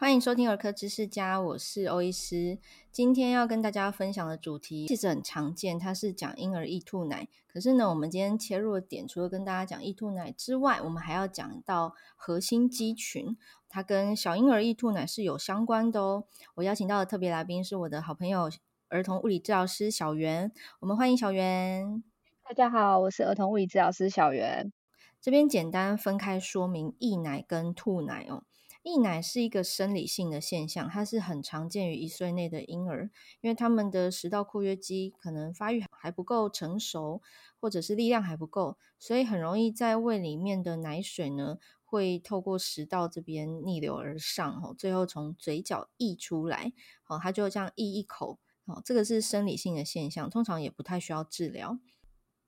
[0.00, 2.56] 欢迎收听儿科知识家，我是欧医师。
[2.90, 7.28] 今天要跟大家分享的主题其实很常见，它是讲婴儿易吐奶。
[7.46, 13.36] 可是呢，我们今天切入的点，除了跟大家讲易吐奶之外，我们还要讲到核心肌群，
[13.68, 16.24] 它跟小婴儿易吐奶是有相关的哦。
[16.54, 18.50] 我邀请到的特别来宾是我的好朋友
[18.88, 22.02] 儿童物理治疗师小袁，我们欢迎小袁。
[22.42, 24.72] 大家好，我是儿童物理治疗师小袁。
[25.20, 28.44] 这边简单分开说明易奶跟吐奶哦。
[28.82, 33.10] 溢奶是一个生理性的现象，它是很常见于一岁内的婴儿，
[33.42, 37.20] 因为他们的食道括约肌可能发育还不够成熟，
[37.60, 46.72] 或者是力量还不够，所以很容易在胃里面的奶水呢，会透过食道这边逆流而上哦，最后从嘴角溢出来
[47.06, 51.78] 哦，它就这样溢一口哦，这个是生理性的现象，通常也不太需要治疗。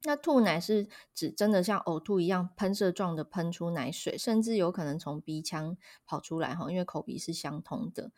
[0.05, 8.11] 那吐奶是指真的像呕吐一样喷射状的喷出奶水，甚至有可能从鼻腔跑出来哈，因为口鼻是相通的。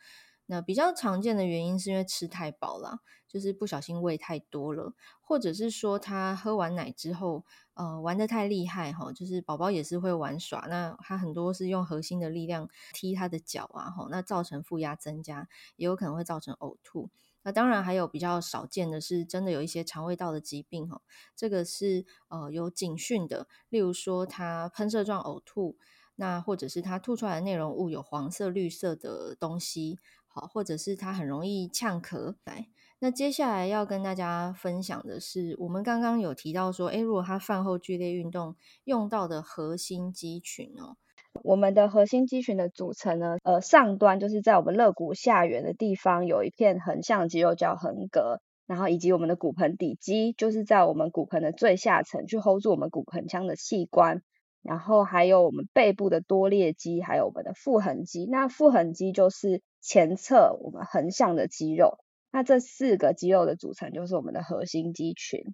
[0.47, 17.09] 那比较常见的原因是因为吃太饱了，就是不小心喂太多了，或者是说他喝完奶之后，呃，玩得太厉害哈，就是宝宝也是会玩耍，那他很多是用核心的力量踢他的脚啊，哈，那造成负压增加，也有可能会造成呕吐。
[17.45, 21.01] 那当然还有比较少见的是，真的有一些肠胃道的疾病哈，
[21.35, 25.77] 这个是呃有警讯的，例如说它喷射状呕吐，
[26.15, 32.35] 那或者是它吐出来的内容物有黄色、绿色的东西，好，或者是它很容易呛咳。
[32.45, 40.97] 来，那接下来要跟大家分享的是，我们刚刚有提到说，诶，如果他饭后剧烈运动用到的核心肌群哦。
[41.43, 54.21] 我们的核心肌群的组成呢，呃，上端就是在我们肋骨下缘的地方有一片横向肌肉叫横膈，然后以及我们的骨盆底肌就是在我们骨盆的最下层去 hold 住我们骨盆腔的器官，
[54.63, 58.25] 然后还有我们背部的多裂肌，还有我们的腹横肌。
[58.25, 61.99] 那腹横肌就是前侧我们横向的肌肉，
[62.31, 65.53] 那这四个肌肉的组成就是我们的核心肌群。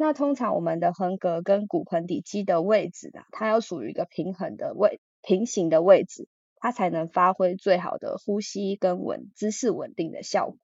[0.00, 5.00] 那通常我们的横膈跟骨盆底肌的位置呢，它要属于一个平衡的位。
[5.22, 10.58] 平行的位置，它才能发挥最好的呼吸跟稳姿势稳定的效果。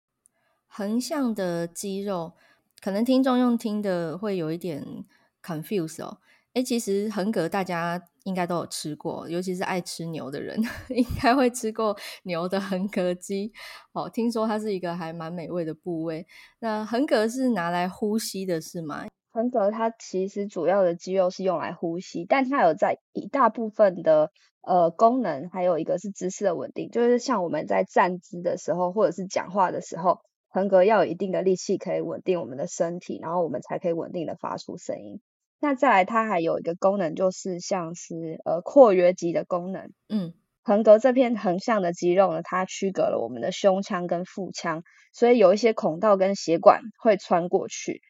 [0.67, 2.33] 横向的肌肉，
[2.81, 5.05] 可能听众用听的会有一点
[5.43, 6.17] confuse 哦。
[6.53, 13.51] 诶，其实横膈大家应该都有吃过，尤其是爱吃牛的人， 应该会吃过牛的横膈肌。
[13.91, 16.27] 哦，听说它是一个还蛮美味的部位。
[16.59, 19.07] 那横膈是拿来呼吸的，是吗？
[19.33, 24.29] 横膈它其实主要的肌肉是用来呼吸，但它有在一大部分的
[24.61, 35.19] 呃功能，还有一个是姿势的稳定，就是像我们在站姿的时候，或者是讲话的时候，横膈要有一定的力气可以稳定我们的身体，然后我们才可以稳定的发出声音。
[35.59, 39.91] 那再来，它还有一个功能，就是像是呃括约肌的功能。
[40.09, 48.01] 嗯，横膈这片横向的肌肉呢，它区隔了我们的胸腔跟腹腔，所以有一些孔道跟血管会穿过去。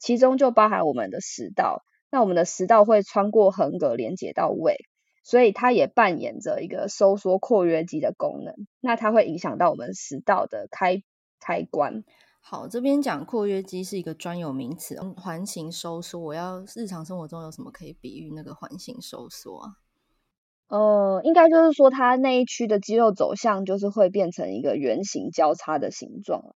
[0.00, 4.76] 其中就包含我们的食道，那我们的食道会穿过横膈连接到胃，
[5.24, 8.54] 所以它也扮演着一个收缩括约肌的功能。
[8.80, 11.02] 那它会影响到我们食道的开
[11.40, 12.04] 开关。
[12.40, 16.20] 好，这边讲括约肌是一个专有名词，环形收缩。
[16.20, 19.70] 我要日常生活中有什么可以比喻那个环形收缩啊？
[20.68, 26.54] 呃，应该就是说它那一区的肌肉走向就是会变成一个圆形交叉的形状。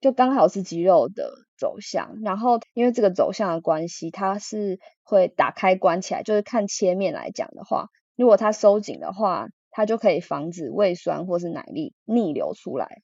[0.00, 6.22] 就刚好是肌肉的走向，然后因为这个走向的关系，它是会打开关起来。
[6.22, 13.02] 就是看切面来讲的话，如果它收紧的话，它就可以防止胃酸或是奶粒逆流出来。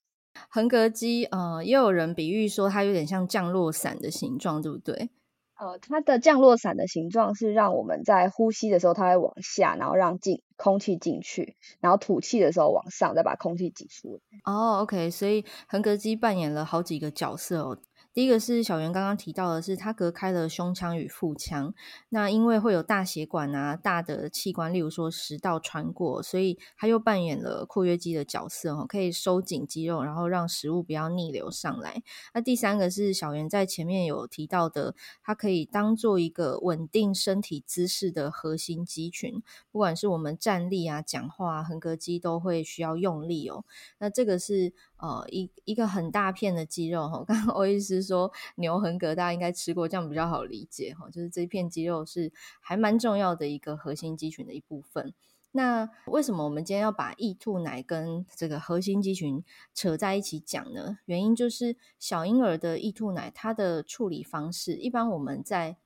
[0.51, 5.11] 横膈肌，呃，也有人比喻说它有点像降落伞的形状，对不对？
[5.59, 14.21] 呃，它的降落伞的形状是让我们在呼吸的时候，它会往下，然后让进空气进去，然后吐气的时候往上，再把空气挤出来。
[14.45, 17.79] 哦，OK，所以横膈肌扮演了好几个角色哦。
[18.17, 21.75] 第一个是小袁刚刚提到的，是它隔开了胸腔与腹腔。
[22.09, 32.03] 那因为会有大血管啊、大的器官，例如说食道穿过，所以它又扮演了括约肌的角色哦，可以收紧肌肉，然后让食物不要逆流上来。
[32.33, 39.43] 那第三个是小袁在前面有提到的，它可以当做一个稳定身体姿势的核心肌群。
[39.71, 43.67] 不管是我们站立啊、讲话啊，横膈肌都会需要用力哦。
[43.99, 44.73] 那这个是。
[44.99, 51.09] 呃，一一个很大片的肌肉哈， 刚刚欧医师说牛横膈，大家应该吃过，这样比较好理解哈。
[51.11, 55.13] 就是这片肌肉是还蛮重要的一个核心肌群的一部分。
[55.53, 60.99] 那为什么我们今天要把易吐奶跟这个核心肌群扯在一起讲呢？
[61.07, 65.79] 原因就是小婴儿的易吐奶，它的处理方式，一般我们在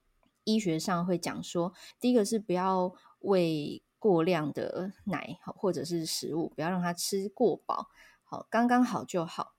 [0.42, 7.86] 医学上会讲说，第一个是不要喂过量的奶或者是食物，不要让他吃过饱，
[8.30, 9.54] 好，刚刚好就好。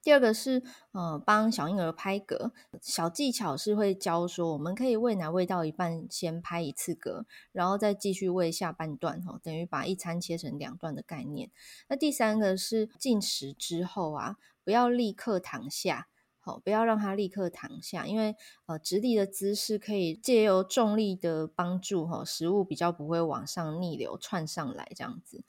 [0.00, 2.50] 第二个是，呃，帮小婴儿拍嗝，
[2.80, 11.50] 小技巧是会教说，我们可以喂奶喂到一半，先拍一次嗝，然后再继续喂下半段，哈，等于把一餐切成两段的概念。
[11.86, 16.08] 那第三个是进食之后啊，不要立刻躺下，
[16.40, 18.34] 好，不要让他立刻躺下，因为
[18.64, 25.44] 呃，直立的姿势可以借由重力的帮助，哈，食物比较不会往上逆流窜上来，这样子。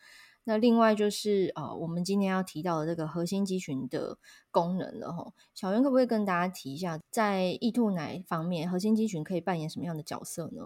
[0.47, 4.19] 那另外就是呃，我们今天要提到的这个核心肌群的
[4.51, 5.33] 功能了哈。
[5.55, 10.61] 小袁可不可以跟大家提一下，在易吐奶方面，核心肌群可以扮演什么样的角色呢？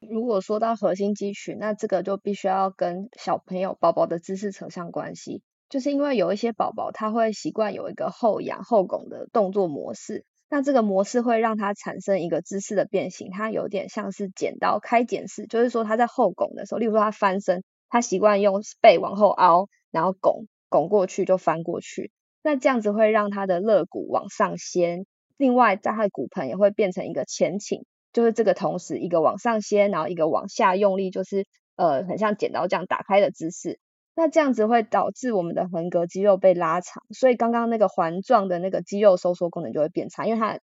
[0.00, 17.62] 如果说到核心肌群，那这个就必须要跟小朋友宝宝的姿势扯上关系，就是因为有一些宝宝他会习惯有一个后仰后拱的动作模式，那这个模式会让他产生一个姿势的变形，它有点像是剪刀开剪式，就是说他在后拱的时候，例如说他翻身。
[17.88, 22.10] 他习惯用背往后凹，然后拱拱过去就翻过去，
[22.42, 25.06] 那这样子会让他的肋骨往上掀，
[25.36, 31.46] 另外在他的骨盆也会变成一个前倾，就是这个同时一个往上掀，然后一个往下用力，就是
[31.76, 33.78] 呃很像剪刀这样打开的姿势。
[34.18, 40.60] 那这样子会导致我们的横膈肌肉被拉长，所以刚刚那个环状的那个肌肉收缩功能就会变差，因为它呃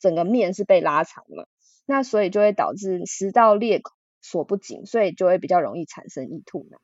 [0.00, 1.48] 整个面是被拉长了，
[1.86, 3.95] 那所以就会导致食道裂口。
[4.26, 6.78] 锁不紧，所以就会比较容易产生易吐奶。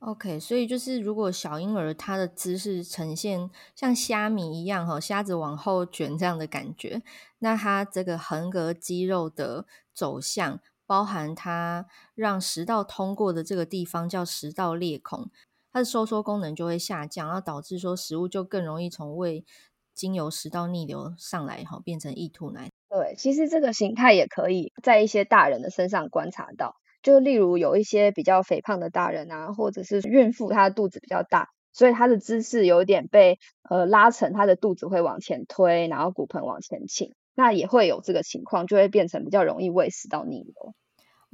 [0.00, 7.02] OK，所以就是如果小婴儿他的姿势呈现像虾米一样哈，虾子往后卷这样的感觉，
[7.38, 9.64] 那他这个横膈肌肉的
[9.94, 11.86] 走向，包含他
[12.16, 15.30] 让食道通过的这个地方叫食道裂孔，
[15.72, 19.44] 它的收缩功能就会下降，然后导致说食物就更容易从胃
[19.94, 22.70] 经由食道逆流上来哈，变成易吐奶。
[22.88, 40.74] 对，其实这个形态也可以在一些大人的身上观察到，就例如有一些比较肥胖的大人啊，或者是孕妇，她的肚子比较大，所以她的姿势有点被呃拉成，她的肚子会往前推，然后骨盆往前倾，那也会有这个情况，就会变成比较容易胃食道逆流。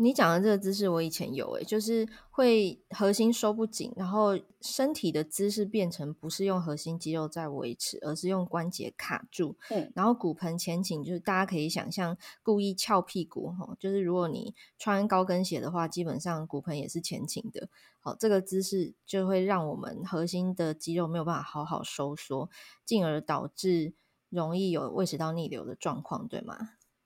[0.00, 9.56] 你讲的这个姿势，我以前有诶，就是会核心收不紧，然后身体的姿势变成不是用核心肌肉在维持，而是用关节卡住。
[9.70, 17.68] 嗯，然后骨盆前倾，就是大家可以想象故意翘屁股哈，就是如果你穿高跟鞋的话，基本上骨盆也是前倾的。
[17.98, 22.48] 好，这个姿势就会让我们核心的肌肉没有办法好好收缩，
[22.84, 23.94] 进而导致
[24.28, 26.56] 容易有胃食道逆流的状况，对吗？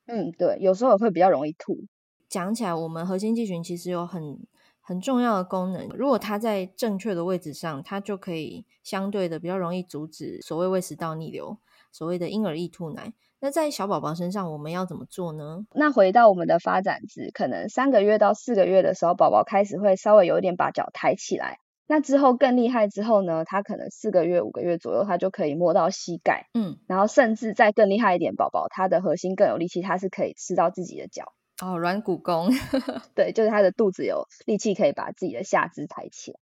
[0.04, 1.86] 嗯，对，有时候会比较容易吐。
[2.32, 4.38] 讲起来，我们核心肌群其实有很
[4.80, 5.86] 很重要的功能。
[5.90, 11.58] 如果它在正确的位置上，它就可以相对的比较容易阻止所谓胃食道逆流，
[11.92, 13.12] 所谓的婴儿易吐奶。
[13.38, 15.66] 那在小宝宝身上，我们要怎么做呢？
[15.74, 21.58] 那回到我们的发展值，可能三个月到四个月的时候，宝宝开始会稍微有一点把脚抬起来。
[21.86, 26.46] 那之后更厉害之后呢，他可能四个月、五个月左右，他就可以摸到膝盖。
[26.54, 31.34] 嗯，然后甚至再更厉害一点，宝宝他的核心更有力气，他是可以吃到自己的脚。
[31.62, 32.48] 哦，软骨功，
[33.14, 36.40] 对，就是他的肚子有力气可以把自己的下肢抬起来。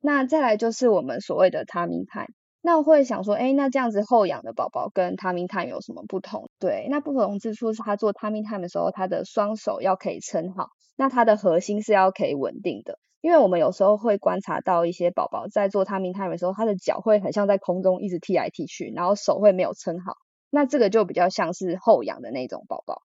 [0.00, 2.32] 那再来就是我们所谓的 tummy time。
[2.62, 6.48] 那我会想说，哎，那这样子后仰的宝宝跟 tummy time 有什么不同？
[6.58, 12.98] 对，那不同之处是他做 tummy time 的时候，他的双手要可以撑好，那他的核心是要可以稳定的。
[13.20, 20.14] 因为我们有时候会观察到一些宝宝在做 tummy time 的时候，他的脚会很像在空中一直踢来踢去，然后手会没有撑好。
[20.48, 23.02] 那这个就比较像是后仰的那种宝宝。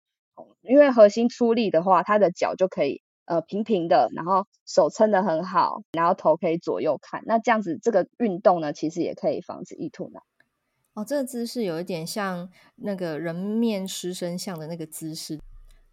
[0.62, 7.23] 因为核心出力的话，他的脚就可以呃平平的，然后手撑得很好，然后头可以左右看。
[7.26, 10.21] 那这样子这个运动呢，其实也可以防止易吐奶。
[10.95, 15.38] 哦，这个姿势有一点像那个人面狮身像的那个姿势。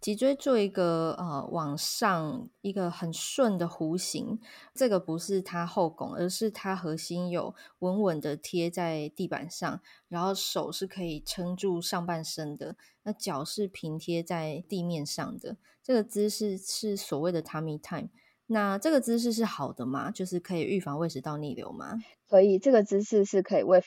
[0.04, 4.38] 脊椎做一个呃往上一个很顺的弧形，
[4.74, 15.56] 这个不是它后拱，而是它核心有稳稳的贴在地板上，然后手是可以撑住上半身的，那脚是平贴在地面上的。
[15.82, 18.10] 这个姿势是所谓的 tummy time。
[18.48, 20.10] 那这个姿势是好的吗？
[20.10, 21.94] 就是可以预防胃食道逆流吗？
[22.28, 23.82] 所以这个姿势是可以为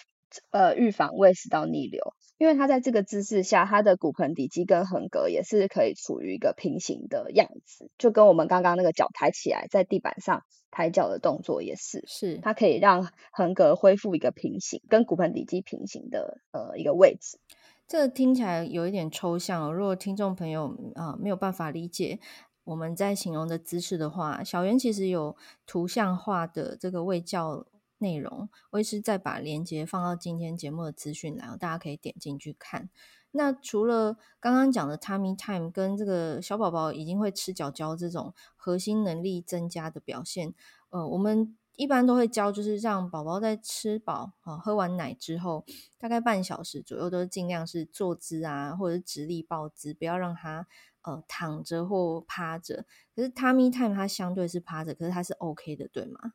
[0.52, 2.14] 呃预防胃食道逆流。
[2.38, 17.40] 因为它在这个姿势下，它的骨盆底肌跟横膈也是可以处于一个平行的样子，就跟我们刚刚那个脚抬起来在地板上抬脚的动作也是，是它可以让横膈恢复一个平行，跟骨盆底肌平行的呃一个位置。
[17.88, 22.20] 这个听起来有一点抽象哦，如果听众朋友啊、呃、没有办法理解
[22.66, 27.66] 我们在形容的姿势的话，小圆其实有图像化的这个胃教。
[28.00, 32.90] 内容，我也是再把链接放到今天节目的资讯栏，大家可以点进去看。
[33.32, 40.56] 那除了刚刚讲的 tummy time 跟这个小宝宝已经会吃脚脚这种核心能力增加的表现，
[40.90, 45.66] 呃，我们一般都会教，就是让宝宝在吃饱啊、喝完奶之后，
[46.00, 50.66] 大概半小时左右，都尽量是坐姿啊，或者是直立抱姿，不要让他
[51.04, 52.86] 呃躺着或趴着。
[53.16, 56.34] 可是 tummy time 它相对是趴着，可是它是 OK 的，对吗？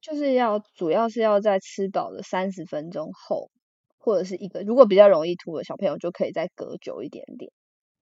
[0.00, 3.50] 就是要主要是要在吃饱的三十分钟后，
[3.98, 7.52] 或者是一个如果比较容易吐的小朋友，就可以再隔久一点点。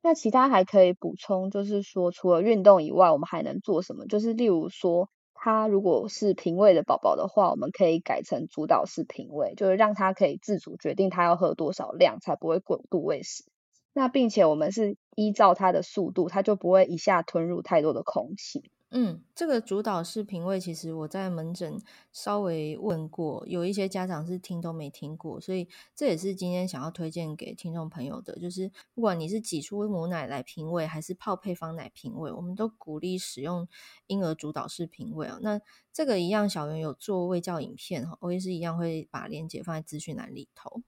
[0.03, 4.07] 那其他还可以补充，就是说除了运动以外，我们还能做什么？
[4.07, 13.43] 就是例如说，他如果是平胃的宝宝的话，我们可以改成主导式平胃，就是让他可以自主决定他要喝多少量，才不会过度喂食。
[13.93, 18.71] 那并且我们是依照他的速度，他就不会一下吞入太多的空气。
[18.91, 21.77] 嗯，这个主导式品味，其实我在门诊
[22.13, 33.69] 稍微问过，有一些家长是听都没听过，所以这也是今天想要推荐给听众朋友的，就是不管你是挤出母奶来品味，还是泡配方奶品味，我们都鼓励使用
[34.07, 35.39] 婴儿主导式品味啊。
[35.43, 35.61] 那
[35.93, 40.83] 这个一样，小圆有做喂教影片哈，我也是一样会把链接放在资讯栏里头。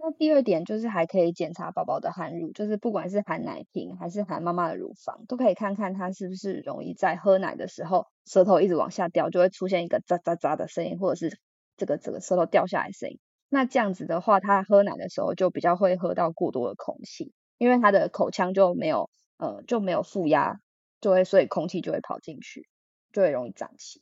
[0.00, 11.38] 那第二点就是还可以检查宝宝的含乳，就是不管是含奶瓶还是含妈妈的乳房，都可以看看他是不是容易在喝奶的时候舌头一直往下掉，就会出现一个喳喳喳的声音，或者是
[11.76, 13.18] 这个这个舌头掉下来的声音。
[13.48, 20.60] 那这样子的话，他喝奶的时候就比较会喝到过多的空气，因为他的口腔就没有呃就没有负压，
[21.00, 22.68] 就会所以空气就会跑进去，
[23.12, 24.00] 就会容易胀气。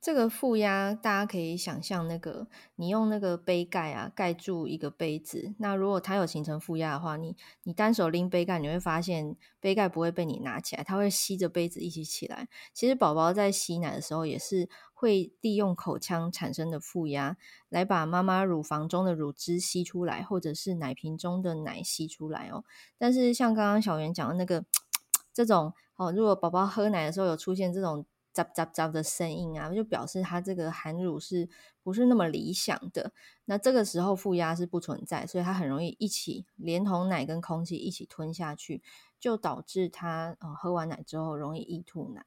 [0.00, 12.48] 这个负压，大家可以想象，那个你用那个杯盖啊盖住一个杯子，那如果它有形成负压的话，你你单手拎杯盖，你会发现杯盖不会被你拿起来，它会吸着杯子一起起来。
[12.72, 17.36] 其实宝宝在吸奶的时候，也是会利用口腔产生的负压，
[17.68, 22.64] 来把妈妈乳房中的乳汁吸出来，或者是奶瓶中的奶吸出来哦。
[22.96, 24.64] 但是像刚刚小圆讲的那个
[25.34, 28.06] 这种哦，如果宝宝喝奶的时候有出现这种。
[28.32, 31.48] 杂杂杂的声音啊，就表示它这个含乳是
[31.82, 33.12] 不是那么理想的？
[33.44, 38.82] 那这个时候负压是不存在，所以它很容易一起连同奶跟空气一起吞下去，
[39.18, 42.24] 就导致它呃喝完奶之后容易易吐奶。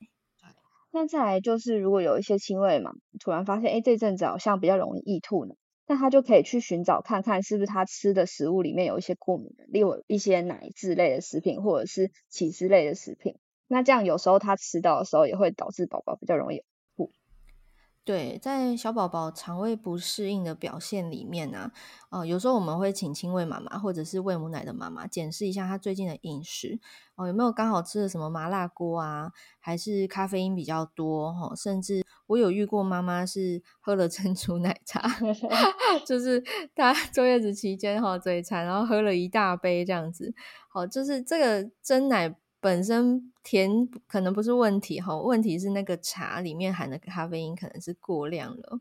[0.91, 5.55] 那再来就是，如果有一些轻微嘛，突然发现哎这阵子好像比较容易易吐呢，
[5.87, 13.37] 那他就可以去寻找看看是不是他吃的食物里面有一些过敏的，例如一些奶制类的食品或者是起司类的食品。
[13.73, 16.63] 那这样有时候他吃到的时候，也会导致宝宝比较容易
[16.95, 17.09] 吐。
[18.05, 21.71] 对，在小宝宝肠胃不适应的表现里面呢、
[22.11, 26.79] 啊，呃，有时候我们会请亲喂妈妈或者是喂母奶的妈妈检视一下他最近的饮食，
[27.15, 35.01] 哦、呃，有没有刚好吃了什么麻辣锅啊，还是咖啡因比较多哈、哦，甚至我有遇过妈妈是喝了珍珠奶茶，
[36.05, 36.43] 就是
[36.75, 40.31] 她 坐月子期间哈嘴馋，然后喝了一大杯这样子，
[40.69, 42.35] 好、哦，就是这个真奶。
[42.63, 48.79] 本身甜可能不是问题哈，问题是那个茶里面含的咖啡因可能是过量了，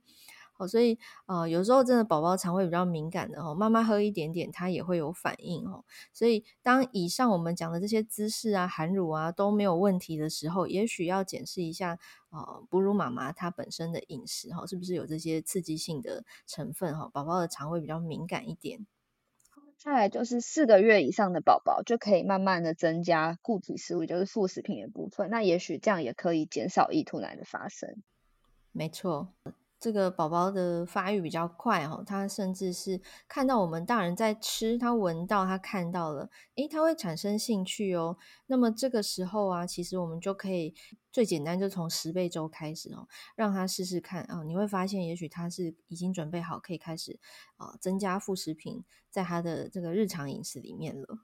[0.52, 0.96] 好，所以
[1.26, 11.98] 呃有时候真的宝宝肠胃比较敏感的哦，妈妈喝一点点它也会有反应哦，所以当以上我们讲的这些姿势啊、含乳啊都没有问题的时候，也许要检视一下
[12.30, 18.86] 呃哺乳妈妈她本身的饮食哈，是不是有这些刺激性的成分哈，宝宝的肠胃比较敏感一点。
[19.82, 25.28] 再来就是四个月以上的宝宝就可以慢慢的增加固体食物，就是副食品的部分。
[25.28, 28.00] 那也许这样也可以减少易吐奶的发生。
[28.70, 29.32] 没错。
[29.82, 38.16] 这个宝宝的发育比较快哈，他甚至是看到我们大人在吃，他闻到，他看到了，诶，他会产生兴趣哦。
[38.46, 40.72] 那么这个时候啊，其实我们就可以
[41.10, 47.18] 最简单就从十倍粥开始哦，让他试试看啊，你会发现也许他是已经准备好可以开始
[47.56, 51.18] 啊增加副食品在他的这个日常饮食里面了。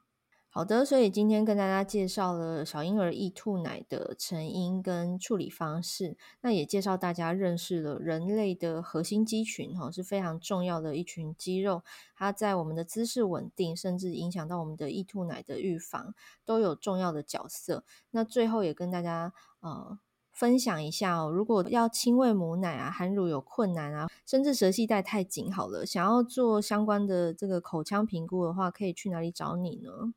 [0.50, 11.82] 好的，所以今天跟大家介绍了小婴儿易吐奶的成因跟处理方式，那也介绍大家认识了人类的核心肌群，哈，是非常重要的一群肌肉，
[12.16, 16.14] 它在我们的姿势稳定，甚至影响到我们的易吐奶的预防，
[16.46, 17.84] 都有重要的角色。
[18.10, 19.98] 那最后也跟大家呃
[20.32, 30.14] 分享一下哦，如果要亲喂母奶啊，含乳有困难啊，甚至舌系带太紧，好了，想要做相关的这个口腔评估的话，可以去哪里找你呢？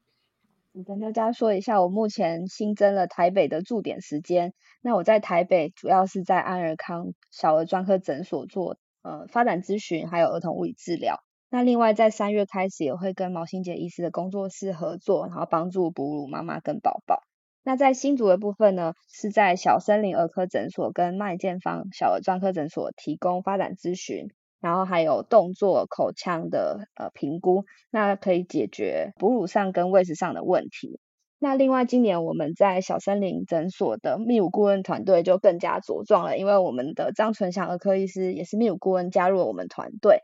[0.74, 4.54] 我跟大家说一下，我目前新增了台北的驻点时间。
[4.82, 11.18] 那我在台北主要是在安尔康小儿专科诊所做呃发展咨询，还有儿童物理治疗。
[11.50, 17.22] 那另外在三月开始也会跟毛心杰医师的工作室合作，然后帮助哺乳妈妈跟宝宝。
[17.64, 24.30] 那在新竹的部分呢，是在小森林儿科诊所跟麦建芳小儿专科诊所提供发展咨询。
[24.62, 31.00] 然后还有动作、口腔的呃评估，那可以解决哺乳上跟喂食上的问题。
[31.40, 40.20] 那另外，今年我们在小森林诊所的泌乳顾问团队就更加茁壮了，因为我们的张纯祥儿科医师也是泌乳顾问，加入了我们团队。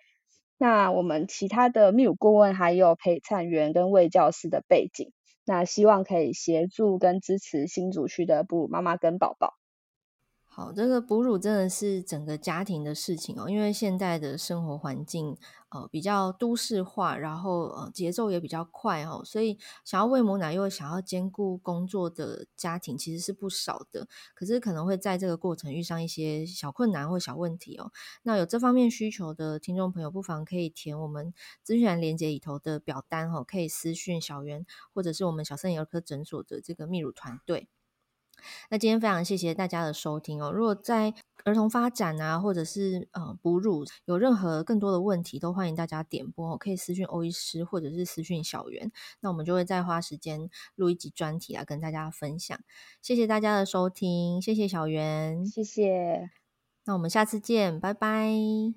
[0.60, 5.12] 那我们其他的泌乳顾问还有陪产员跟卫教师的背景，
[5.44, 9.53] 那希望可以协助跟支持新竹区的哺乳妈妈跟宝宝。
[10.60, 15.38] 好，这个哺乳真的是整个家庭的事情哦，因为现在的生活环境
[15.70, 27.92] 呃比较都市化，然后呃节奏也比较快哦，所以想要喂母奶又想要兼顾工作的家庭其实是不少的，可是可能会在这个过程遇上一些小困难或小问题哦。
[28.24, 37.68] 那有这方面需求的听众朋友，不妨可以填我们资讯栏连接里头的表单哦，可以私讯小圆或者是我们小森儿科诊所的这个泌乳团队。
[38.70, 40.51] 那今天非常谢谢大家的收听哦。
[40.51, 41.13] 如果在
[41.46, 48.91] 儿童发展啊，或者是呃哺乳有任何更多的问题，都欢迎大家点播哦，可以私讯欧医师或者是私讯小圆，
[49.22, 52.60] 那我们就会再花时间录一集专题来跟大家分享。
[53.01, 56.29] 谢谢大家的收听，谢谢小圆，谢谢。
[56.86, 58.29] 那我们下次见，拜拜，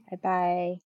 [0.07, 0.90] 拜拜。